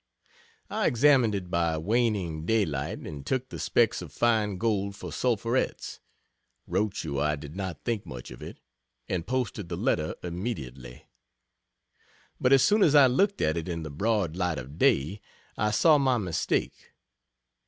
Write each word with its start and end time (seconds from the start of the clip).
I 0.67 0.87
examined 0.87 1.35
it 1.35 1.51
by 1.51 1.73
the 1.73 1.79
waning 1.79 2.43
daylight, 2.43 2.97
and 2.97 3.23
took 3.23 3.49
the 3.49 3.59
specks 3.59 4.01
of 4.01 4.11
fine 4.11 4.57
gold 4.57 4.95
for 4.95 5.11
sulphurets 5.11 5.99
wrote 6.65 7.03
you 7.03 7.19
I 7.19 7.35
did 7.35 7.55
not 7.55 7.83
think 7.85 8.03
much 8.07 8.31
of 8.31 8.41
it 8.41 8.57
and 9.07 9.27
posted 9.27 9.69
the 9.69 9.77
letter 9.77 10.15
immediately. 10.23 11.05
But 12.39 12.51
as 12.51 12.63
soon 12.63 12.81
as 12.81 12.95
I 12.95 13.05
looked 13.05 13.41
at 13.41 13.57
it 13.57 13.69
in 13.69 13.83
the 13.83 13.91
broad 13.91 14.35
light 14.35 14.57
of 14.57 14.79
day, 14.79 15.21
I 15.55 15.69
saw 15.69 15.99
my 15.99 16.17
mistake. 16.17 16.93